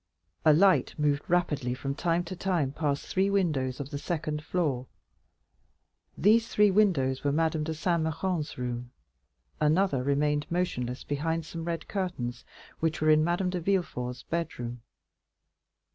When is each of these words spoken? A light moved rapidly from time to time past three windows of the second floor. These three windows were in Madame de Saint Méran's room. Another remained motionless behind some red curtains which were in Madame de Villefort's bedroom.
A 0.45 0.51
light 0.51 0.97
moved 0.97 1.21
rapidly 1.29 1.75
from 1.75 1.93
time 1.93 2.23
to 2.23 2.35
time 2.35 2.71
past 2.71 3.05
three 3.05 3.29
windows 3.29 3.79
of 3.79 3.91
the 3.91 3.99
second 3.99 4.43
floor. 4.43 4.87
These 6.17 6.47
three 6.47 6.71
windows 6.71 7.23
were 7.23 7.29
in 7.29 7.35
Madame 7.35 7.63
de 7.63 7.75
Saint 7.75 8.01
Méran's 8.01 8.57
room. 8.57 8.89
Another 9.59 10.01
remained 10.01 10.47
motionless 10.49 11.03
behind 11.03 11.45
some 11.45 11.65
red 11.65 11.87
curtains 11.87 12.43
which 12.79 12.99
were 12.99 13.11
in 13.11 13.23
Madame 13.23 13.51
de 13.51 13.59
Villefort's 13.59 14.23
bedroom. 14.23 14.81